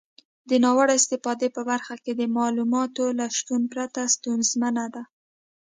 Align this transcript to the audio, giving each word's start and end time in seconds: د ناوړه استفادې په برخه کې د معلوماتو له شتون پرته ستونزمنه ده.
د 0.49 0.51
ناوړه 0.63 0.93
استفادې 0.99 1.47
په 1.55 1.61
برخه 1.69 1.95
کې 2.03 2.11
د 2.15 2.21
معلوماتو 2.35 3.03
له 3.19 3.25
شتون 3.37 3.61
پرته 3.73 4.01
ستونزمنه 4.15 4.85
ده. 4.93 5.03